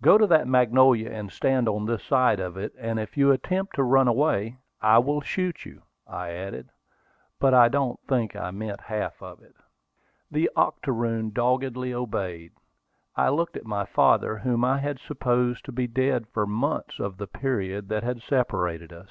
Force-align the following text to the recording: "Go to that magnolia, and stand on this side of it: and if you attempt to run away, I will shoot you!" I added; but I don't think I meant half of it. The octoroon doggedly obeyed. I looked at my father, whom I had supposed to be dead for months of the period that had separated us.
"Go 0.00 0.16
to 0.16 0.28
that 0.28 0.46
magnolia, 0.46 1.10
and 1.10 1.32
stand 1.32 1.68
on 1.68 1.84
this 1.86 2.04
side 2.04 2.38
of 2.38 2.56
it: 2.56 2.72
and 2.78 3.00
if 3.00 3.16
you 3.16 3.32
attempt 3.32 3.74
to 3.74 3.82
run 3.82 4.06
away, 4.06 4.58
I 4.80 4.98
will 5.00 5.20
shoot 5.20 5.64
you!" 5.64 5.82
I 6.06 6.30
added; 6.30 6.68
but 7.40 7.52
I 7.52 7.68
don't 7.68 7.98
think 8.06 8.36
I 8.36 8.52
meant 8.52 8.80
half 8.82 9.20
of 9.20 9.42
it. 9.42 9.56
The 10.30 10.48
octoroon 10.54 11.30
doggedly 11.30 11.92
obeyed. 11.92 12.52
I 13.16 13.30
looked 13.30 13.56
at 13.56 13.64
my 13.66 13.84
father, 13.84 14.38
whom 14.38 14.64
I 14.64 14.78
had 14.78 15.00
supposed 15.00 15.64
to 15.64 15.72
be 15.72 15.88
dead 15.88 16.28
for 16.28 16.46
months 16.46 17.00
of 17.00 17.16
the 17.16 17.26
period 17.26 17.88
that 17.88 18.04
had 18.04 18.22
separated 18.22 18.92
us. 18.92 19.08